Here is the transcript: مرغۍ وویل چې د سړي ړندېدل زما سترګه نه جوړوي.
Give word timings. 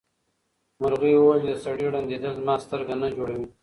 مرغۍ 0.81 1.13
وویل 1.17 1.41
چې 1.43 1.47
د 1.51 1.53
سړي 1.65 1.85
ړندېدل 1.93 2.31
زما 2.39 2.55
سترګه 2.65 2.93
نه 3.01 3.07
جوړوي. 3.15 3.47